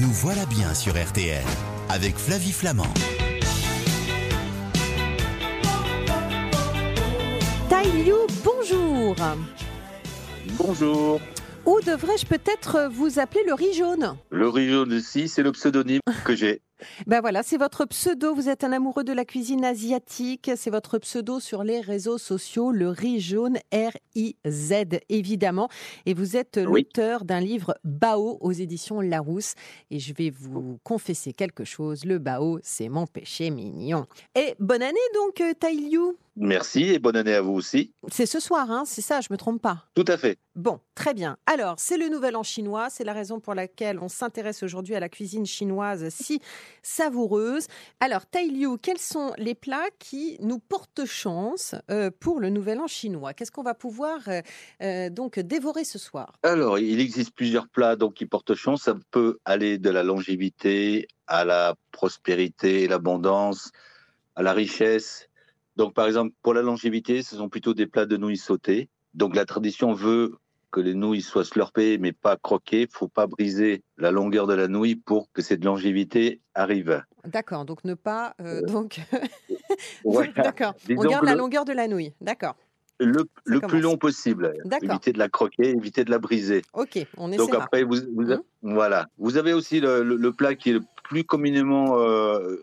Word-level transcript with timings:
Nous 0.00 0.10
voilà 0.10 0.46
bien 0.46 0.72
sur 0.72 0.94
RTL 0.94 1.44
avec 1.90 2.16
Flavie 2.16 2.52
Flamand. 2.52 2.94
Tai 7.68 7.84
Liu, 8.02 8.14
bonjour. 8.42 9.14
Bonjour. 10.56 11.20
Ou 11.66 11.78
devrais-je 11.82 12.24
peut-être 12.24 12.88
vous 12.90 13.18
appeler 13.18 13.44
le 13.46 13.52
riz 13.52 13.74
jaune? 13.74 14.16
Le 14.30 14.48
riz 14.48 14.70
jaune 14.70 14.92
ici, 14.92 15.28
c'est 15.28 15.42
le 15.42 15.52
pseudonyme 15.52 16.00
que 16.24 16.34
j'ai. 16.34 16.62
Ben 17.06 17.20
voilà, 17.20 17.42
c'est 17.42 17.56
votre 17.56 17.84
pseudo. 17.86 18.34
Vous 18.34 18.48
êtes 18.48 18.64
un 18.64 18.72
amoureux 18.72 19.04
de 19.04 19.12
la 19.12 19.24
cuisine 19.24 19.64
asiatique. 19.64 20.50
C'est 20.56 20.70
votre 20.70 20.98
pseudo 20.98 21.40
sur 21.40 21.64
les 21.64 21.80
réseaux 21.80 22.18
sociaux, 22.18 22.72
le 22.72 22.88
riz 22.88 23.20
jaune, 23.20 23.58
R-I-Z, 23.72 24.72
évidemment. 25.08 25.68
Et 26.06 26.14
vous 26.14 26.36
êtes 26.36 26.56
Oui. 26.66 26.82
l'auteur 26.82 27.24
d'un 27.24 27.40
livre 27.40 27.76
Bao 27.84 28.38
aux 28.40 28.52
éditions 28.52 29.00
Larousse. 29.00 29.54
Et 29.90 29.98
je 29.98 30.12
vais 30.14 30.30
vous 30.30 30.78
confesser 30.84 31.32
quelque 31.32 31.64
chose. 31.64 32.04
Le 32.04 32.18
Bao, 32.18 32.58
c'est 32.62 32.88
mon 32.88 33.06
péché 33.06 33.50
mignon. 33.50 34.06
Et 34.34 34.54
bonne 34.58 34.82
année 34.82 34.98
donc, 35.14 35.40
euh, 35.40 35.52
Tai 35.58 35.74
Liu. 35.74 36.16
Merci 36.36 36.84
et 36.84 36.98
bonne 36.98 37.16
année 37.16 37.34
à 37.34 37.42
vous 37.42 37.52
aussi. 37.52 37.92
C'est 38.10 38.24
ce 38.24 38.40
soir, 38.40 38.70
hein, 38.70 38.84
c'est 38.86 39.02
ça, 39.02 39.20
je 39.20 39.28
me 39.30 39.36
trompe 39.36 39.60
pas. 39.60 39.84
Tout 39.94 40.04
à 40.08 40.16
fait. 40.16 40.38
Bon, 40.54 40.80
très 40.94 41.12
bien. 41.12 41.36
Alors, 41.44 41.74
c'est 41.78 41.98
le 41.98 42.08
nouvel 42.08 42.36
an 42.36 42.42
chinois. 42.42 42.88
C'est 42.88 43.04
la 43.04 43.12
raison 43.12 43.38
pour 43.38 43.54
laquelle 43.54 43.98
on 43.98 44.08
s'intéresse 44.08 44.62
aujourd'hui 44.62 44.94
à 44.94 45.00
la 45.00 45.10
cuisine 45.10 45.44
chinoise 45.44 46.08
si 46.08 46.40
savoureuse. 46.82 47.66
Alors, 48.00 48.24
Tai 48.24 48.46
Liu, 48.48 48.78
quels 48.80 48.98
sont 48.98 49.34
les 49.36 49.54
plats 49.54 49.88
qui 49.98 50.38
nous 50.40 50.58
portent 50.58 51.04
chance 51.04 51.74
euh, 51.90 52.10
pour 52.18 52.40
le 52.40 52.48
nouvel 52.48 52.80
an 52.80 52.86
chinois? 52.86 53.34
Qu'est-ce 53.34 53.52
qu'on 53.52 53.62
va 53.62 53.74
pouvoir 53.74 54.20
euh, 54.28 54.40
euh, 54.82 55.10
donc 55.10 55.38
dévorer 55.38 55.84
ce 55.84 55.98
soir? 55.98 56.32
Alors, 56.42 56.78
il 56.78 57.00
existe 57.00 57.34
plusieurs 57.34 57.68
plats 57.68 57.96
donc, 57.96 58.14
qui 58.14 58.24
portent 58.24 58.54
chance. 58.54 58.82
Ça 58.82 58.94
peut 59.10 59.38
aller 59.44 59.76
de 59.76 59.90
la 59.90 60.02
longévité 60.02 61.08
à 61.26 61.44
la 61.44 61.74
prospérité, 61.92 62.88
l'abondance, 62.88 63.70
à 64.34 64.42
la 64.42 64.54
richesse. 64.54 65.28
Donc, 65.76 65.94
par 65.94 66.06
exemple, 66.06 66.34
pour 66.42 66.54
la 66.54 66.62
longévité, 66.62 67.22
ce 67.22 67.36
sont 67.36 67.48
plutôt 67.48 67.74
des 67.74 67.86
plats 67.86 68.06
de 68.06 68.16
nouilles 68.16 68.36
sautées. 68.36 68.88
Donc, 69.14 69.34
la 69.36 69.44
tradition 69.44 69.92
veut 69.92 70.34
que 70.70 70.80
les 70.80 70.94
nouilles 70.94 71.20
soient 71.22 71.44
slurpées, 71.44 71.98
mais 71.98 72.12
pas 72.12 72.36
croquées. 72.36 72.82
Il 72.82 72.88
faut 72.90 73.08
pas 73.08 73.26
briser 73.26 73.82
la 73.98 74.10
longueur 74.10 74.46
de 74.46 74.54
la 74.54 74.68
nouille 74.68 74.96
pour 74.96 75.30
que 75.32 75.42
cette 75.42 75.64
longévité 75.64 76.40
arrive. 76.54 77.02
D'accord, 77.24 77.64
donc 77.66 77.84
ne 77.84 77.94
pas... 77.94 78.34
euh, 78.40 78.62
donc... 78.66 79.00
Voilà. 80.04 80.32
D'accord, 80.32 80.74
on 80.90 81.04
garde 81.04 81.24
la 81.24 81.32
le- 81.32 81.38
longueur 81.38 81.64
de 81.64 81.72
la 81.72 81.88
nouille. 81.88 82.12
D'accord, 82.20 82.56
Le, 82.98 83.24
le 83.44 83.60
plus 83.60 83.80
long 83.80 83.96
possible. 83.96 84.54
D'accord. 84.64 84.90
Éviter 84.90 85.12
de 85.12 85.18
la 85.18 85.28
croquer, 85.28 85.70
éviter 85.70 86.04
de 86.04 86.10
la 86.10 86.18
briser. 86.18 86.62
ok, 86.72 87.06
on 87.16 87.28
Donc 87.28 87.48
essaiera. 87.48 87.64
après, 87.64 87.82
vous, 87.84 87.96
Mhm. 87.96 88.42
voilà. 88.62 89.08
Vous 89.18 89.36
avez 89.36 89.52
aussi 89.52 89.80
le, 89.80 90.02
le- 90.02 90.16
le 90.16 90.32
plat 90.32 90.54
qui 90.54 90.70
est 90.70 90.74
le 90.74 90.82
plus 91.04 91.24
communément 91.24 91.98
euh, 91.98 92.62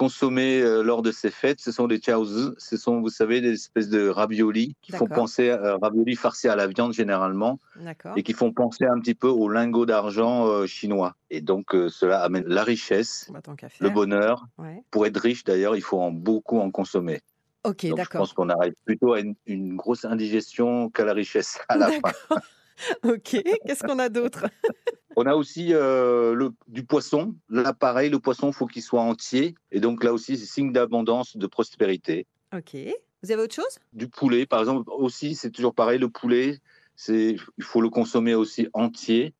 consommé 0.00 0.62
euh, 0.62 0.80
lors 0.82 1.02
de 1.02 1.12
ces 1.12 1.30
fêtes. 1.30 1.60
Ce 1.60 1.70
sont 1.72 1.86
les 1.86 2.00
chaozi. 2.00 2.48
Ce 2.56 2.78
sont, 2.78 3.02
vous 3.02 3.10
savez, 3.10 3.42
des 3.42 3.52
espèces 3.52 3.90
de 3.90 4.08
raviolis 4.08 4.74
qui 4.80 4.92
font 4.92 5.04
D'accord. 5.04 5.24
penser 5.24 5.50
à 5.50 5.76
raviolis 5.76 6.16
farcis 6.16 6.48
à 6.48 6.56
la 6.56 6.66
viande 6.68 6.94
généralement 6.94 7.60
D'accord, 7.76 8.14
et 8.16 8.22
qui 8.22 8.32
font 8.32 8.50
penser 8.50 8.86
un 8.86 8.98
petit 8.98 9.14
peu 9.14 9.28
au 9.28 9.50
lingot 9.50 9.84
d'argent 9.84 10.46
euh, 10.46 10.66
chinois. 10.66 11.16
Et 11.28 11.42
donc 11.42 11.74
euh, 11.74 11.90
cela 11.90 12.22
amène 12.22 12.44
la 12.46 12.64
richesse, 12.64 13.30
Bah, 13.30 13.40
le 13.80 13.90
bonheur. 13.90 14.46
Ouais. 14.56 14.82
Pour 14.90 15.04
être 15.04 15.18
riche 15.20 15.44
d'ailleurs, 15.44 15.76
il 15.76 15.82
faut 15.82 16.00
en 16.00 16.10
beaucoup 16.12 16.60
en 16.60 16.70
consommer. 16.70 17.20
Ok, 17.64 17.82
Donc 17.82 17.90
je 17.90 17.94
d'accord. 17.96 18.20
pense 18.22 18.32
qu'on 18.32 18.48
arrive 18.48 18.72
plutôt 18.86 19.12
à 19.12 19.20
une, 19.20 19.34
une 19.44 19.76
grosse 19.76 20.06
indigestion 20.06 20.88
qu'à 20.88 21.04
la 21.04 21.12
richesse 21.12 21.58
à 21.68 21.76
la 21.76 21.88
fin. 22.00 22.40
Ok, 23.04 23.42
qu'est-ce 23.66 23.82
qu'on 23.84 23.98
a 23.98 24.08
d'autre? 24.08 24.46
On 25.16 25.26
a 25.26 25.34
aussi 25.34 25.74
euh, 25.74 26.34
le, 26.34 26.50
du 26.68 26.84
poisson. 26.84 27.34
Là, 27.48 27.74
pareil, 27.74 28.10
le 28.10 28.20
poisson, 28.20 28.52
faut 28.52 28.66
qu'il 28.66 28.82
soit 28.82 29.02
entier. 29.02 29.56
Et 29.72 29.80
donc 29.80 30.04
là 30.04 30.12
aussi, 30.12 30.36
c'est 30.38 30.46
signe 30.46 30.72
d'abondance, 30.72 31.36
de 31.36 31.46
prospérité. 31.46 32.26
Ok. 32.56 32.76
Vous 33.22 33.32
avez 33.32 33.42
autre 33.42 33.54
chose? 33.54 33.78
Du 33.92 34.08
poulet, 34.08 34.46
par 34.46 34.60
exemple, 34.60 34.88
aussi, 34.90 35.34
c'est 35.34 35.50
toujours 35.50 35.74
pareil. 35.74 35.98
Le 35.98 36.08
poulet, 36.08 36.60
c'est, 36.94 37.36
il 37.58 37.64
faut 37.64 37.80
le 37.80 37.90
consommer 37.90 38.34
aussi 38.34 38.68
entier. 38.72 39.34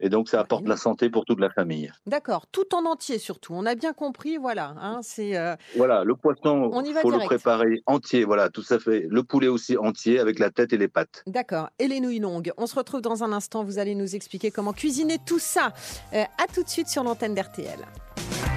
Et 0.00 0.08
donc, 0.08 0.28
ça 0.28 0.40
apporte 0.40 0.62
Oui. 0.62 0.68
la 0.68 0.76
santé 0.76 1.10
pour 1.10 1.24
toute 1.24 1.40
la 1.40 1.50
famille. 1.50 1.92
D'accord, 2.06 2.46
tout 2.52 2.74
en 2.74 2.84
entier 2.84 3.18
surtout. 3.18 3.52
On 3.54 3.66
a 3.66 3.74
bien 3.74 3.92
compris, 3.92 4.36
voilà. 4.36 4.74
hein, 4.80 5.00
c'est 5.02 5.36
euh, 5.36 5.56
Voilà, 5.76 6.04
le 6.04 6.14
poisson, 6.14 6.70
On 6.72 6.84
y 6.84 6.88
il 6.88 6.94
va 6.94 7.00
faut 7.00 7.10
le 7.10 7.16
direct. 7.18 7.28
préparer 7.30 7.82
entier. 7.86 8.24
Voilà, 8.24 8.48
tout 8.48 8.62
ça 8.62 8.78
fait. 8.78 9.06
Le 9.08 9.22
poulet 9.22 9.48
aussi 9.48 9.76
entier 9.76 10.18
avec 10.20 10.38
la 10.38 10.50
tête 10.50 10.72
et 10.72 10.76
les 10.78 10.88
pattes. 10.88 11.22
d'accord. 11.26 11.68
Et 11.78 11.88
les 11.88 12.00
nouilles 12.00 12.20
longues. 12.20 12.52
On 12.56 12.66
se 12.66 12.74
retrouve 12.76 13.00
dans 13.00 13.24
un 13.24 13.32
instant. 13.32 13.64
Vous 13.64 13.78
allez 13.78 13.94
nous 13.94 14.14
expliquer 14.14 14.50
comment 14.50 14.72
cuisiner 14.72 15.18
tout 15.26 15.38
ça. 15.40 15.72
Euh, 16.12 16.22
à 16.22 16.46
tout 16.54 16.62
de 16.62 16.68
suite 16.68 16.88
sur 16.88 17.02
l'antenne 17.04 17.34
d'RTL. 17.34 17.78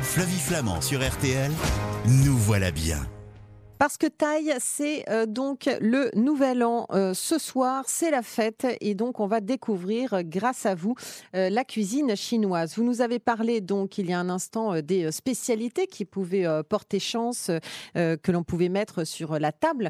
Flavie 0.04 0.40
Flamand 0.40 0.82
sur 0.82 1.00
RTL. 1.08 1.52
Nous 2.26 2.38
voilà 2.38 2.72
bien. 2.72 2.98
Parce 3.82 3.98
que 3.98 4.06
Thaï, 4.06 4.54
c'est 4.60 5.10
euh, 5.10 5.26
donc 5.26 5.68
le 5.82 6.12
nouvel 6.14 6.64
an 6.64 6.86
euh, 6.92 7.16
ce 7.16 7.40
soir, 7.40 7.86
c'est 7.88 8.12
la 8.12 8.22
fête 8.22 8.68
et 8.80 8.94
donc 8.94 9.20
on 9.20 9.26
va 9.26 9.42
découvrir 9.42 10.14
euh, 10.14 10.22
grâce 10.24 10.68
à 10.68 10.76
vous 10.76 10.94
euh, 11.36 11.50
la 11.50 11.64
cuisine 11.64 12.16
chinoise. 12.16 12.76
Vous 12.78 12.84
nous 12.84 13.02
avez 13.02 13.18
parlé 13.18 13.60
donc 13.60 13.98
il 13.98 14.08
y 14.08 14.14
a 14.14 14.20
un 14.20 14.30
instant 14.30 14.80
des 14.84 15.12
spécialités 15.12 15.88
qui 15.88 16.06
pouvaient 16.06 16.46
porter 16.70 17.00
chance, 17.00 17.50
que 17.96 18.32
l'on 18.32 18.44
pouvait 18.44 18.70
mettre 18.70 19.04
sur 19.04 19.40
la 19.40 19.52
table 19.52 19.90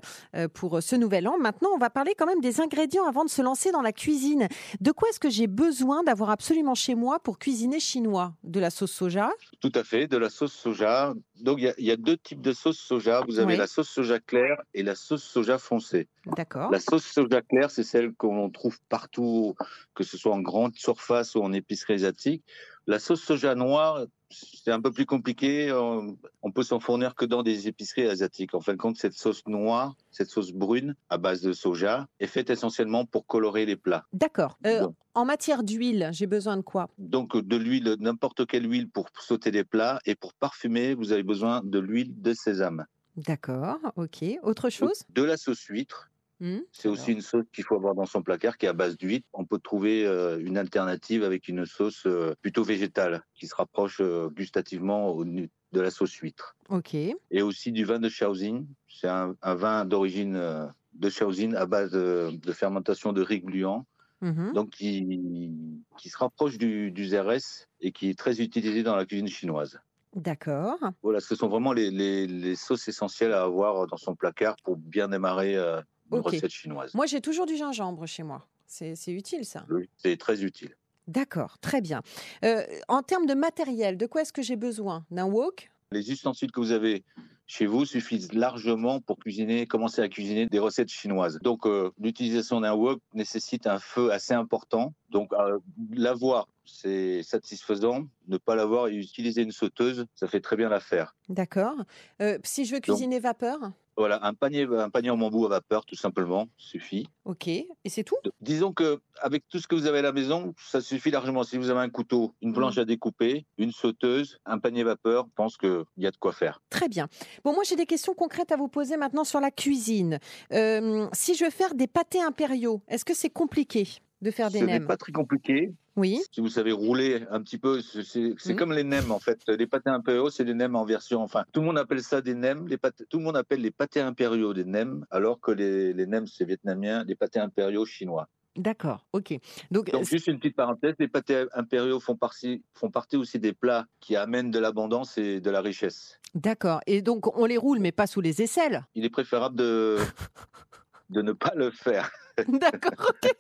pour 0.53 0.81
ce 0.81 0.95
nouvel 0.95 1.27
an. 1.27 1.37
Maintenant, 1.37 1.71
on 1.75 1.77
va 1.77 1.89
parler 1.89 2.13
quand 2.17 2.25
même 2.25 2.39
des 2.39 2.61
ingrédients 2.61 3.05
avant 3.07 3.25
de 3.25 3.29
se 3.29 3.41
lancer 3.41 3.73
dans 3.73 3.81
la 3.81 3.91
cuisine. 3.91 4.47
De 4.79 4.91
quoi 4.93 5.09
est-ce 5.09 5.19
que 5.19 5.29
j'ai 5.29 5.47
besoin 5.47 6.01
d'avoir 6.03 6.29
absolument 6.29 6.75
chez 6.75 6.95
moi 6.95 7.19
pour 7.19 7.37
cuisiner 7.39 7.81
chinois? 7.81 8.33
De 8.45 8.61
la 8.61 8.69
sauce 8.69 8.91
soja? 8.93 9.31
Tout 9.59 9.71
à 9.75 9.83
fait, 9.83 10.07
de 10.07 10.15
la 10.15 10.29
sauce 10.29 10.53
soja. 10.53 11.13
Donc, 11.41 11.57
il 11.57 11.63
y 11.65 11.67
a- 11.67 11.73
il 11.79 11.85
y, 11.85 11.91
a 11.91 11.97
deux 11.97 12.17
types 12.17 12.41
de 12.41 12.53
sauce 12.53 12.77
soja. 12.77 13.21
Vous 13.27 13.39
avez 13.39 13.53
Oui. 13.53 13.57
la 13.57 13.65
sauce 13.65 13.80
soja 13.89 14.19
claire 14.19 14.61
et 14.73 14.83
la 14.83 14.95
sauce 14.95 15.23
soja 15.23 15.57
foncée. 15.57 16.07
D'accord. 16.25 16.71
La 16.71 16.79
sauce 16.79 17.05
soja 17.05 17.41
claire, 17.41 17.71
c'est 17.71 17.83
celle 17.83 18.13
qu'on 18.13 18.49
trouve 18.49 18.79
partout, 18.89 19.55
que 19.95 20.03
ce 20.03 20.17
soit 20.17 20.33
en 20.33 20.41
grande 20.41 20.75
surface 20.75 21.35
ou 21.35 21.41
en 21.41 21.53
épicerie 21.53 21.93
asiatique. 21.93 22.43
La 22.87 22.99
sauce 22.99 23.21
soja 23.21 23.53
noire, 23.55 24.05
c'est 24.29 24.71
un 24.71 24.81
peu 24.81 24.91
plus 24.91 25.05
compliqué. 25.05 25.71
On 25.71 26.17
on 26.43 26.51
peut 26.51 26.63
s'en 26.63 26.79
fournir 26.79 27.15
que 27.15 27.25
dans 27.25 27.43
des 27.43 27.67
épiceries 27.67 28.07
asiatiques. 28.07 28.53
En 28.53 28.61
fin 28.61 28.73
de 28.73 28.77
compte, 28.77 28.97
cette 28.97 29.13
sauce 29.13 29.45
noire, 29.47 29.95
cette 30.11 30.29
sauce 30.29 30.51
brune 30.51 30.95
à 31.09 31.17
base 31.17 31.41
de 31.41 31.53
soja, 31.53 32.07
est 32.19 32.27
faite 32.27 32.49
essentiellement 32.49 33.05
pour 33.05 33.25
colorer 33.25 33.65
les 33.65 33.75
plats. 33.75 34.05
D'accord. 34.11 34.57
Euh, 34.65 34.87
en 35.13 35.25
matière 35.25 35.63
d'huile, 35.63 36.09
j'ai 36.11 36.27
besoin 36.27 36.57
de 36.57 36.61
quoi? 36.61 36.89
Donc, 36.97 37.37
de 37.37 37.55
l'huile, 37.55 37.95
n'importe 37.99 38.45
quelle 38.47 38.69
huile 38.69 38.89
pour 38.89 39.09
sauter 39.19 39.51
des 39.51 39.63
plats. 39.63 39.99
Et 40.05 40.15
pour 40.15 40.33
parfumer, 40.33 40.93
vous 40.93 41.11
avez 41.11 41.23
besoin 41.23 41.61
de 41.63 41.79
l'huile 41.79 42.21
de 42.21 42.33
sésame. 42.33 42.85
D'accord, 43.17 43.79
ok. 43.95 44.23
Autre 44.43 44.69
chose? 44.69 45.03
De 45.09 45.23
la 45.23 45.37
sauce 45.37 45.63
huître. 45.65 46.09
Hmm, 46.39 46.59
C'est 46.71 46.87
alors. 46.87 46.97
aussi 46.97 47.11
une 47.11 47.21
sauce 47.21 47.45
qu'il 47.53 47.63
faut 47.63 47.75
avoir 47.75 47.93
dans 47.93 48.07
son 48.07 48.23
placard 48.23 48.57
qui 48.57 48.65
est 48.65 48.69
à 48.69 48.73
base 48.73 48.97
d'huître. 48.97 49.27
On 49.33 49.45
peut 49.45 49.59
trouver 49.59 50.07
euh, 50.07 50.39
une 50.39 50.57
alternative 50.57 51.23
avec 51.23 51.47
une 51.47 51.65
sauce 51.67 52.03
euh, 52.07 52.33
plutôt 52.41 52.63
végétale 52.63 53.23
qui 53.35 53.45
se 53.45 53.53
rapproche 53.53 53.97
euh, 54.01 54.27
gustativement 54.29 55.09
au 55.09 55.23
de 55.23 55.79
la 55.79 55.91
sauce 55.91 56.13
huître. 56.15 56.55
Ok, 56.69 56.95
Et 56.95 57.41
aussi 57.43 57.71
du 57.71 57.85
vin 57.85 57.99
de 57.99 58.09
Shaoxing. 58.09 58.65
C'est 58.89 59.07
un, 59.07 59.35
un 59.41 59.55
vin 59.55 59.85
d'origine 59.85 60.35
euh, 60.35 60.65
de 60.93 61.09
Shaoxing 61.09 61.55
à 61.55 61.65
base 61.65 61.91
de, 61.91 62.31
de 62.33 62.51
fermentation 62.53 63.13
de 63.13 63.21
riz 63.21 63.39
gluant, 63.41 63.85
mhm, 64.21 64.51
donc 64.53 64.71
qui, 64.71 65.51
qui 65.97 66.09
se 66.09 66.17
rapproche 66.17 66.57
du, 66.57 66.91
du 66.91 67.05
ZRS 67.07 67.67
et 67.81 67.91
qui 67.91 68.09
est 68.09 68.17
très 68.17 68.41
utilisé 68.41 68.83
dans 68.83 68.95
la 68.95 69.05
cuisine 69.05 69.27
chinoise. 69.27 69.79
D'accord. 70.15 70.77
Voilà, 71.03 71.19
ce 71.19 71.35
sont 71.35 71.47
vraiment 71.47 71.73
les, 71.73 71.89
les- 71.91 72.27
les 72.27 72.55
sauces 72.55 72.87
essentielles 72.87 73.33
à 73.33 73.43
avoir 73.43 73.87
dans 73.87 73.97
son 73.97 74.15
placard 74.15 74.55
pour 74.63 74.77
bien 74.77 75.07
démarrer 75.09 75.55
euh, 75.55 75.81
une 76.11 76.19
Ok. 76.19 76.25
recette 76.25 76.51
chinoise. 76.51 76.93
Moi, 76.93 77.05
j'ai 77.05 77.21
toujours 77.21 77.45
du 77.45 77.55
gingembre 77.55 78.05
chez 78.05 78.23
moi. 78.23 78.45
C'est 78.67 78.95
c'est 78.95 79.11
utile, 79.11 79.45
ça. 79.45 79.65
Oui, 79.69 79.89
C'est 79.97 80.17
très 80.17 80.43
utile. 80.43 80.75
D'accord, 81.07 81.57
très 81.59 81.81
bien. 81.81 82.01
Euh, 82.45 82.63
en 82.87 83.01
termes 83.01 83.25
de 83.25 83.33
matériel, 83.33 83.97
de 83.97 84.05
quoi 84.05 84.21
est-ce 84.21 84.31
que 84.31 84.41
j'ai 84.41 84.55
besoin? 84.55 85.05
D'un 85.11 85.25
wok? 85.25 85.69
Les 85.91 86.09
ustensiles 86.11 86.51
que 86.51 86.59
vous 86.61 86.71
avez 86.71 87.03
chez 87.47 87.65
vous 87.65 87.85
suffisent 87.85 88.33
largement 88.33 89.01
pour 89.01 89.17
cuisiner, 89.17 89.67
commencer 89.67 90.01
à 90.01 90.07
cuisiner 90.07 90.47
des 90.47 90.59
recettes 90.59 90.89
chinoises. 90.89 91.39
Donc, 91.41 91.65
euh, 91.65 91.91
l'utilisation 91.99 92.61
d'un 92.61 92.73
wok 92.73 93.01
nécessite 93.13 93.67
un 93.67 93.79
feu 93.79 94.11
assez 94.11 94.33
important. 94.33 94.93
Donc, 95.09 95.33
euh, 95.33 95.59
l'avoir, 95.91 96.47
c'est 96.65 97.23
satisfaisant. 97.23 98.05
Ne 98.27 98.37
pas 98.37 98.55
l'avoir 98.55 98.87
et 98.87 98.95
utiliser 98.95 99.41
une 99.41 99.51
sauteuse, 99.51 100.05
ça 100.15 100.27
fait 100.27 100.39
très 100.39 100.55
bien 100.55 100.69
l'affaire. 100.69 101.15
D'accord. 101.27 101.75
Euh, 102.21 102.37
si 102.43 102.65
je 102.65 102.75
veux 102.75 102.79
cuisiner 102.79 103.19
vapeur? 103.19 103.71
Voilà, 104.01 104.25
un 104.25 104.33
panier, 104.33 104.67
un 104.71 104.89
panier 104.89 105.11
en 105.11 105.17
bambou 105.17 105.45
à 105.45 105.49
vapeur, 105.49 105.85
tout 105.85 105.95
simplement, 105.95 106.47
suffit. 106.57 107.05
Ok. 107.25 107.47
Et 107.47 107.67
c'est 107.85 108.03
tout? 108.03 108.15
Disons 108.41 108.73
que 108.73 108.99
avec 109.21 109.47
tout 109.47 109.59
ce 109.59 109.67
que 109.67 109.75
vous 109.75 109.85
avez 109.85 109.99
à 109.99 110.01
la 110.01 110.11
maison, 110.11 110.55
ça 110.57 110.81
suffit 110.81 111.11
largement. 111.11 111.43
Si 111.43 111.55
vous 111.57 111.69
avez 111.69 111.81
un 111.81 111.89
couteau, 111.89 112.33
une 112.41 112.51
planche 112.51 112.79
à 112.79 112.85
découper, 112.85 113.45
une 113.59 113.71
sauteuse, 113.71 114.39
un 114.47 114.57
panier 114.57 114.83
vapeur, 114.83 115.25
je 115.27 115.33
pense 115.35 115.55
qu'il 115.57 115.83
y 115.97 116.07
a 116.07 116.11
de 116.11 116.17
quoi 116.17 116.33
faire. 116.33 116.63
Très 116.71 116.89
bien. 116.89 117.07
Bon, 117.43 117.53
moi, 117.53 117.63
j'ai 117.63 117.75
des 117.75 117.85
questions 117.85 118.15
concrètes 118.15 118.51
à 118.51 118.55
vous 118.57 118.69
poser 118.69 118.97
maintenant 118.97 119.23
sur 119.23 119.39
la 119.39 119.51
cuisine. 119.51 120.17
Euh, 120.51 121.07
si 121.13 121.35
je 121.35 121.43
veux 121.45 121.51
faire 121.51 121.75
des 121.75 121.85
pâtés 121.87 122.21
impériaux, 122.23 122.81
est-ce 122.87 123.05
que 123.05 123.13
c'est 123.13 123.29
compliqué 123.29 123.87
de 124.23 124.31
faire 124.31 124.49
des 124.49 124.59
Ce 124.59 124.63
n'est 124.65 124.79
nems? 124.79 124.87
pas 124.87 124.97
très 124.97 125.11
compliqué. 125.11 125.73
Oui. 125.95 126.21
Si 126.31 126.39
vous 126.41 126.49
savez 126.49 126.71
rouler 126.71 127.25
un 127.29 127.41
petit 127.41 127.57
peu, 127.57 127.81
c'est 127.81 128.33
Mhm. 128.45 128.55
comme 128.55 128.71
les 128.73 128.83
nems 128.83 129.11
en 129.11 129.19
fait. 129.19 129.39
Les 129.47 129.67
pâtés 129.67 129.89
impériaux, 129.89 130.29
c'est 130.29 130.45
des 130.45 130.53
nems 130.53 130.75
en 130.75 130.85
version. 130.85 131.21
Enfin, 131.21 131.43
tout 131.51 131.59
le 131.59 131.65
monde 131.67 131.77
appelle 131.77 132.01
ça 132.03 132.21
des 132.21 132.33
nems. 132.33 132.67
Les 132.67 132.77
pâtés- 132.77 133.05
tout 133.09 133.17
le 133.17 133.23
monde 133.25 133.35
appelle 133.37 133.61
les 133.61 133.71
pâtés 133.71 133.99
impériaux 134.01 134.53
des 134.53 134.63
nems, 134.65 135.05
alors 135.11 135.39
que 135.41 135.51
les, 135.51 135.93
les 135.93 136.05
nems 136.07 136.27
c'est 136.27 136.45
vietnamien, 136.45 137.03
les 137.05 137.15
pâtés 137.15 137.39
impériaux 137.39 137.85
chinois. 137.85 138.27
D'accord, 138.57 139.05
ok. 139.13 139.33
Donc, 139.71 139.89
Donc 139.91 140.03
juste 140.03 140.27
une 140.27 140.37
petite 140.37 140.57
parenthèse, 140.57 140.95
les 140.99 141.07
pâtés 141.07 141.45
impériaux 141.53 142.01
font 142.01 142.17
partie, 142.17 142.61
font 142.73 142.91
partie 142.91 143.15
aussi 143.15 143.39
des 143.39 143.53
plats 143.53 143.85
qui 144.01 144.17
amènent 144.17 144.51
de 144.51 144.59
l'abondance 144.59 145.17
et 145.17 145.39
de 145.39 145.49
la 145.49 145.61
richesse. 145.61 146.19
d'accord. 146.35 146.81
Et 146.85 147.01
donc, 147.01 147.37
on 147.37 147.45
les 147.45 147.55
roule, 147.57 147.79
mais 147.79 147.93
pas 147.93 148.07
sous 148.07 148.19
les 148.19 148.41
aisselles? 148.41 148.85
Il 148.93 149.05
est 149.05 149.09
préférable 149.09 149.55
de 149.55 149.97
de 151.09 151.21
ne 151.21 151.31
pas 151.33 151.53
le 151.55 151.71
faire. 151.71 152.11
D'accord, 152.47 153.09
ok. 153.09 153.31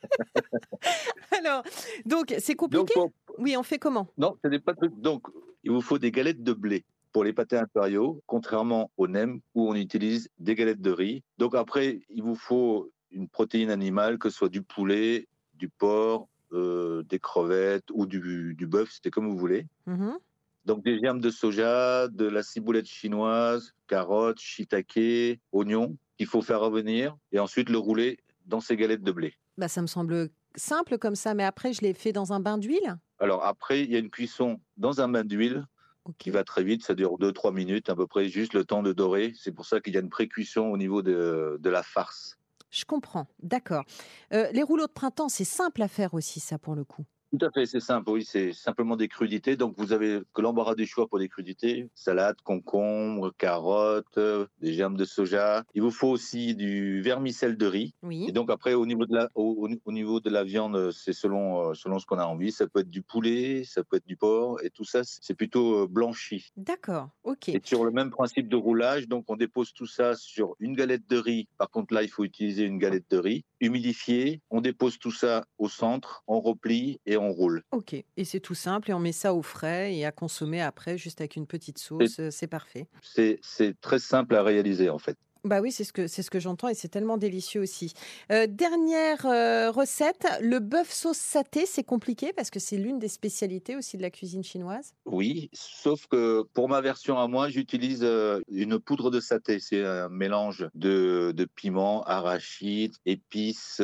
Alors, 1.39 1.63
donc, 2.05 2.33
c'est 2.39 2.55
Donc 2.55 2.69
compliqué? 2.69 2.99
Oui, 3.37 3.55
on 3.57 3.63
fait 3.63 3.79
comment? 3.79 4.07
Non, 4.17 4.37
c'est 4.43 4.49
des 4.49 4.59
pâtes. 4.59 4.79
Donc, 4.97 5.27
il 5.63 5.71
vous 5.71 5.81
faut 5.81 5.97
des 5.97 6.11
galettes 6.11 6.43
de 6.43 6.53
blé 6.53 6.85
pour 7.11 7.23
les 7.23 7.33
pâtés 7.33 7.57
impériaux, 7.57 8.21
contrairement 8.25 8.91
au 8.97 9.07
nem 9.07 9.41
où 9.53 9.69
on 9.69 9.75
utilise 9.75 10.29
des 10.39 10.55
galettes 10.55 10.81
de 10.81 10.91
riz. 10.91 11.23
Donc 11.37 11.55
après, 11.55 12.01
il 12.09 12.23
vous 12.23 12.35
faut 12.35 12.89
une 13.11 13.27
protéine 13.27 13.69
animale, 13.69 14.17
que 14.17 14.29
ce 14.29 14.37
soit 14.37 14.49
du 14.49 14.61
poulet, 14.61 15.27
du 15.55 15.69
porc, 15.69 16.29
euh, 16.53 17.03
des 17.03 17.19
crevettes 17.19 17.89
ou 17.93 18.05
du, 18.05 18.55
du 18.57 18.67
bœuf, 18.67 18.91
c'était 18.91 19.11
comme 19.11 19.29
vous 19.29 19.37
voulez. 19.37 19.67
Mhm. 19.85 20.17
Donc 20.65 20.83
des 20.83 20.99
germes 20.99 21.19
de 21.19 21.29
soja, 21.29 22.07
de 22.07 22.25
la 22.25 22.43
ciboulette 22.43 22.85
chinoise, 22.85 23.73
carottes, 23.87 24.39
shiitake, 24.39 25.39
oignons, 25.51 25.97
qu'il 26.17 26.27
faut 26.27 26.41
faire 26.41 26.59
revenir 26.59 27.17
et 27.31 27.39
ensuite 27.39 27.69
le 27.69 27.77
rouler 27.77 28.19
dans 28.51 28.59
ces 28.59 28.75
galettes 28.75 29.01
de 29.01 29.11
blé. 29.11 29.33
bah, 29.57 29.67
Ça 29.67 29.81
me 29.81 29.87
semble 29.87 30.29
simple 30.55 30.99
comme 30.99 31.15
ça, 31.15 31.33
mais 31.33 31.43
après, 31.43 31.73
je 31.73 31.81
l'ai 31.81 31.93
fait 31.95 32.11
dans 32.11 32.33
un 32.33 32.39
bain 32.39 32.59
d'huile. 32.59 32.97
Alors 33.17 33.43
après, 33.43 33.81
il 33.83 33.91
y 33.91 33.95
a 33.95 33.99
une 33.99 34.11
cuisson 34.11 34.59
dans 34.77 35.01
un 35.01 35.07
bain 35.07 35.23
d'huile 35.23 35.65
qui 36.17 36.29
va 36.31 36.43
très 36.43 36.63
vite, 36.63 36.83
ça 36.83 36.93
dure 36.93 37.17
2-3 37.19 37.53
minutes 37.53 37.89
à 37.89 37.95
peu 37.95 38.07
près, 38.07 38.27
juste 38.27 38.53
le 38.53 38.65
temps 38.65 38.83
de 38.83 38.91
dorer. 38.91 39.33
C'est 39.35 39.51
pour 39.51 39.65
ça 39.65 39.79
qu'il 39.79 39.93
y 39.93 39.97
a 39.97 40.01
une 40.01 40.09
précuisson 40.09 40.63
au 40.63 40.77
niveau 40.77 41.01
de, 41.01 41.57
de 41.59 41.69
la 41.69 41.83
farce. 41.83 42.37
Je 42.71 42.85
comprends, 42.85 43.27
d'accord. 43.41 43.83
Euh, 44.33 44.47
les 44.51 44.63
rouleaux 44.63 44.87
de 44.87 44.91
printemps, 44.91 45.29
c'est 45.29 45.43
simple 45.43 45.81
à 45.81 45.87
faire 45.87 46.13
aussi, 46.13 46.39
ça, 46.39 46.57
pour 46.57 46.75
le 46.75 46.83
coup. 46.83 47.05
Tout 47.31 47.45
à 47.45 47.49
fait, 47.51 47.65
c'est 47.65 47.79
simple, 47.79 48.09
oui, 48.09 48.25
c'est 48.25 48.51
simplement 48.51 48.97
des 48.97 49.07
crudités. 49.07 49.55
Donc 49.55 49.75
vous 49.77 49.93
avez 49.93 50.19
que 50.33 50.41
l'embarras 50.41 50.75
du 50.75 50.85
choix 50.85 51.07
pour 51.07 51.17
des 51.17 51.29
crudités, 51.29 51.89
salade, 51.95 52.35
concombre, 52.43 53.31
carottes, 53.37 54.17
euh, 54.17 54.47
des 54.59 54.73
germes 54.73 54.97
de 54.97 55.05
soja. 55.05 55.63
Il 55.73 55.81
vous 55.81 55.91
faut 55.91 56.09
aussi 56.09 56.55
du 56.55 57.01
vermicelle 57.01 57.55
de 57.55 57.65
riz. 57.65 57.93
Oui. 58.03 58.25
Et 58.27 58.33
donc 58.33 58.51
après, 58.51 58.73
au 58.73 58.85
niveau 58.85 59.05
de 59.05 59.15
la, 59.15 59.29
au, 59.35 59.65
au- 59.65 59.69
au 59.85 59.91
niveau 59.93 60.19
de 60.19 60.29
la 60.29 60.43
viande, 60.43 60.91
c'est 60.91 61.13
selon, 61.13 61.69
euh, 61.69 61.73
selon 61.73 61.99
ce 61.99 62.05
qu'on 62.05 62.19
a 62.19 62.25
envie. 62.25 62.51
Ça 62.51 62.67
peut 62.67 62.81
être 62.81 62.89
du 62.89 63.01
poulet, 63.01 63.63
ça 63.63 63.81
peut 63.85 63.95
être 63.95 64.05
du 64.07 64.17
porc, 64.17 64.57
et 64.61 64.69
tout 64.69 64.83
ça, 64.83 65.01
c'est 65.05 65.33
plutôt 65.33 65.83
euh, 65.83 65.87
blanchi. 65.87 66.49
D'accord, 66.57 67.11
ok. 67.23 67.47
Et 67.47 67.61
sur 67.63 67.85
le 67.85 67.91
même 67.91 68.09
principe 68.09 68.49
de 68.49 68.57
roulage, 68.57 69.07
donc 69.07 69.23
on 69.29 69.37
dépose 69.37 69.71
tout 69.71 69.87
ça 69.87 70.15
sur 70.15 70.55
une 70.59 70.75
galette 70.75 71.07
de 71.09 71.17
riz. 71.17 71.47
Par 71.57 71.69
contre, 71.69 71.93
là, 71.93 72.03
il 72.03 72.09
faut 72.09 72.25
utiliser 72.25 72.65
une 72.65 72.77
galette 72.77 73.09
de 73.09 73.17
riz 73.19 73.45
humidifiée. 73.61 74.41
On 74.49 74.59
dépose 74.59 74.97
tout 74.99 75.11
ça 75.11 75.45
au 75.59 75.69
centre, 75.69 76.23
on 76.27 76.41
replie 76.41 76.99
et 77.05 77.15
on 77.15 77.20
roule. 77.29 77.63
Ok, 77.71 77.93
et 77.93 78.25
c'est 78.25 78.39
tout 78.39 78.55
simple, 78.55 78.89
et 78.89 78.93
on 78.93 78.99
met 78.99 79.11
ça 79.11 79.33
au 79.33 79.41
frais 79.41 79.95
et 79.95 80.05
à 80.05 80.11
consommer 80.11 80.61
après, 80.61 80.97
juste 80.97 81.21
avec 81.21 81.35
une 81.35 81.45
petite 81.45 81.77
sauce, 81.77 82.19
euh, 82.19 82.31
c'est 82.31 82.47
parfait. 82.47 82.87
C'est 83.01 83.39
très 83.81 83.99
simple 83.99 84.35
à 84.35 84.43
réaliser 84.43 84.89
en 84.89 84.97
fait. 84.97 85.17
Bah 85.43 85.59
oui, 85.59 85.71
c'est 85.71 85.83
ce 85.83 85.91
que 85.91 86.05
c'est 86.05 86.21
ce 86.21 86.29
que 86.29 86.39
j'entends 86.39 86.67
et 86.67 86.75
c'est 86.75 86.87
tellement 86.87 87.17
délicieux 87.17 87.61
aussi. 87.61 87.93
Euh, 88.31 88.45
dernière 88.45 89.25
euh, 89.25 89.71
recette, 89.71 90.27
le 90.39 90.59
bœuf 90.59 90.91
sauce 90.91 91.17
saté, 91.17 91.65
c'est 91.65 91.83
compliqué 91.83 92.31
parce 92.31 92.51
que 92.51 92.59
c'est 92.59 92.77
l'une 92.77 92.99
des 92.99 93.07
spécialités 93.07 93.75
aussi 93.75 93.97
de 93.97 94.03
la 94.03 94.11
cuisine 94.11 94.43
chinoise? 94.43 94.93
Oui, 95.05 95.49
sauf 95.51 96.05
que 96.05 96.43
pour 96.53 96.69
ma 96.69 96.79
version 96.81 97.17
à 97.17 97.27
moi, 97.27 97.49
j'utilise 97.49 98.01
euh, 98.03 98.39
une 98.49 98.77
poudre 98.77 99.09
de 99.09 99.19
saté. 99.19 99.59
C'est 99.59 99.83
un 99.83 100.09
mélange 100.09 100.67
de, 100.75 101.33
de 101.35 101.45
piments, 101.45 102.03
arachides, 102.03 102.93
épices 103.07 103.81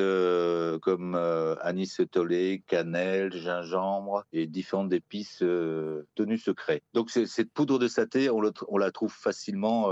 comme 0.82 1.16
anis 1.62 2.00
étoilé, 2.00 2.64
cannelle, 2.68 3.34
gingembre 3.34 4.26
et 4.32 4.46
différentes 4.46 4.94
épices 4.94 5.40
tenues 5.40 6.38
secrets. 6.38 6.84
Donc 6.94 7.10
cette 7.10 7.52
poudre 7.52 7.80
de 7.80 7.88
saté, 7.88 8.30
on, 8.30 8.42
on 8.68 8.78
la 8.78 8.92
trouve 8.92 9.12
facilement 9.12 9.90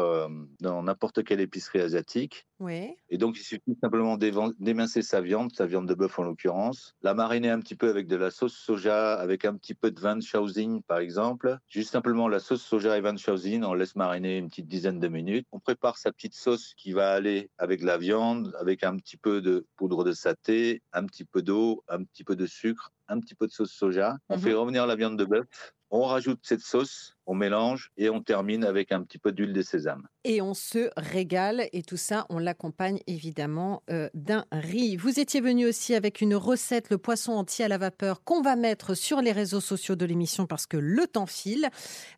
dans 0.59 0.83
n'importe 0.83 1.23
quelle 1.23 1.41
épicerie 1.55 1.81
asiatique. 1.81 2.47
Oui. 2.59 2.97
Et 3.09 3.17
donc, 3.19 3.37
il 3.37 3.43
suffit 3.43 3.77
simplement 3.81 4.17
d'émincer 4.17 5.03
sa 5.03 5.21
viande, 5.21 5.51
sa 5.55 5.67
viande 5.67 5.87
de 5.87 5.93
bœuf 5.93 6.17
en 6.19 6.23
l'occurrence, 6.23 6.95
la 7.01 7.13
mariner 7.13 7.51
un 7.51 7.59
petit 7.59 7.75
peu 7.75 7.89
avec 7.89 8.07
de 8.07 8.15
la 8.15 8.31
sauce 8.31 8.55
soja, 8.55 9.13
avec 9.13 9.45
un 9.45 9.55
petit 9.57 9.75
peu 9.75 9.91
de 9.91 9.99
vin 9.99 10.15
de 10.17 10.23
Shaoxing 10.23 10.81
par 10.83 10.97
exemple. 10.99 11.59
Juste 11.69 11.91
simplement 11.91 12.27
la 12.27 12.39
sauce 12.39 12.63
soja 12.63 12.97
et 12.97 13.01
vin 13.01 13.13
de 13.13 13.19
Shaoxing, 13.19 13.63
on 13.63 13.75
laisse 13.75 13.95
mariner 13.95 14.37
une 14.37 14.49
petite 14.49 14.67
dizaine 14.67 14.99
de 14.99 15.07
minutes. 15.07 15.47
On 15.51 15.59
prépare 15.59 15.97
sa 15.99 16.11
petite 16.11 16.33
sauce 16.35 16.73
qui 16.75 16.93
va 16.93 17.11
aller 17.13 17.51
avec 17.59 17.83
la 17.83 17.97
viande, 17.99 18.55
avec 18.59 18.83
un 18.83 18.97
petit 18.97 19.17
peu 19.17 19.41
de 19.41 19.67
poudre 19.75 20.03
de 20.03 20.13
saté, 20.13 20.81
un 20.93 21.05
petit 21.05 21.25
peu 21.25 21.43
d'eau, 21.43 21.83
un 21.87 22.03
petit 22.03 22.23
peu 22.23 22.35
de 22.35 22.47
sucre, 22.47 22.91
un 23.07 23.19
petit 23.19 23.35
peu 23.35 23.47
de 23.47 23.51
sauce 23.51 23.71
soja. 23.71 24.17
On 24.29 24.37
Mhm. 24.37 24.39
fait 24.39 24.53
revenir 24.53 24.87
la 24.87 24.95
viande 24.95 25.17
de 25.19 25.25
bœuf. 25.25 25.45
On 25.91 26.03
rajoute 26.03 26.39
cette 26.43 26.61
sauce, 26.61 27.14
on 27.27 27.35
mélange 27.35 27.91
et 27.97 28.09
on 28.09 28.21
termine 28.21 28.63
avec 28.63 28.91
un 28.91 29.01
petit 29.01 29.17
peu 29.17 29.31
d'huile 29.31 29.53
de 29.53 29.61
sésame. 29.61 30.07
Et 30.23 30.41
on 30.41 30.53
se 30.53 30.89
régale 30.97 31.67
et 31.73 31.83
tout 31.83 31.97
ça, 31.97 32.25
on 32.29 32.39
l'accompagne 32.39 32.99
évidemment 33.07 33.83
euh, 33.89 34.09
d'un 34.13 34.45
riz. 34.51 34.95
Vous 34.97 35.19
étiez 35.19 35.41
venu 35.41 35.67
aussi 35.67 35.93
avec 35.95 36.21
une 36.21 36.35
recette, 36.35 36.89
le 36.89 36.97
poisson 36.97 37.33
entier 37.33 37.65
à 37.65 37.67
la 37.67 37.77
vapeur, 37.77 38.23
qu'on 38.23 38.41
va 38.41 38.55
mettre 38.55 38.95
sur 38.95 39.21
les 39.21 39.31
réseaux 39.31 39.61
sociaux 39.61 39.95
de 39.95 40.05
l'émission 40.05 40.45
parce 40.47 40.65
que 40.67 40.77
le 40.77 41.07
temps 41.07 41.25
file. 41.25 41.69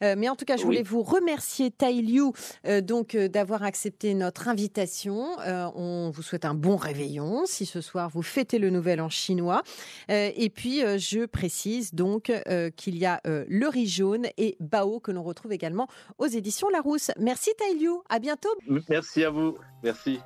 Euh, 0.04 0.16
mais 0.18 0.30
en 0.30 0.36
tout 0.36 0.46
cas, 0.46 0.56
je 0.56 0.62
Oui. 0.62 0.68
voulais 0.68 0.84
vous 0.84 1.04
remercier, 1.04 1.72
Tai 1.72 2.02
Liu, 2.02 2.32
euh, 2.66 2.82
donc 2.82 3.16
d'avoir 3.16 3.64
accepté 3.64 4.14
notre 4.14 4.48
invitation. 4.48 5.28
On 5.76 6.12
vous 6.14 6.22
souhaite 6.22 6.46
un 6.46 6.54
bon 6.54 6.76
réveillon 6.76 7.46
si 7.46 7.66
ce 7.66 7.82
soir 7.82 8.10
vous 8.10 8.22
fêtez 8.22 8.60
le 8.60 8.70
nouvel 8.70 9.02
an 9.02 9.10
chinois. 9.10 9.64
Et 10.10 10.50
puis, 10.50 10.80
je 10.98 11.26
précise 11.26 11.94
donc 11.94 12.32
qu'il 12.76 12.98
y 12.98 13.06
a 13.06 13.22
le 13.26 13.68
riz 13.68 13.88
jaune 13.88 14.28
et 14.38 14.56
Bao 14.60 14.97
que 15.00 15.12
l'on 15.12 15.24
retrouve 15.24 15.54
également 15.54 15.88
aux 16.18 16.28
éditions 16.28 16.70
Larousse. 16.70 17.12
Merci 17.20 17.52
Tai 17.58 17.74
Liu, 17.76 17.92
à 18.10 18.20
bientôt. 18.20 18.50
Merci 18.90 19.24
à 19.24 19.30
vous. 19.30 19.58
Merci. 19.84 20.20